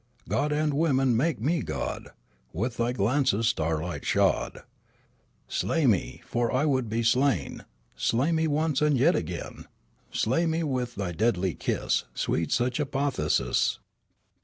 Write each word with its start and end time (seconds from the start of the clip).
God 0.27 0.51
and 0.51 0.73
woman, 0.73 1.15
make 1.15 1.39
me 1.39 1.61
god; 1.61 2.09
With 2.53 2.77
thy 2.77 2.91
glances 2.91 3.47
starlight 3.49 4.03
shod 4.03 4.61
Slay 5.47 5.85
me; 5.85 6.23
for 6.25 6.51
I 6.51 6.65
would 6.65 6.89
be 6.89 7.03
slain; 7.03 7.65
Slay 7.95 8.31
me 8.31 8.47
once 8.47 8.81
and 8.81 8.97
yet 8.97 9.15
again; 9.15 9.65
Slay 10.11 10.47
me 10.47 10.63
with 10.63 10.95
thy 10.95 11.11
deadly 11.11 11.53
kiss; 11.53 12.05
Sweet 12.15 12.51
such 12.51 12.79
apotheosis 12.79 13.77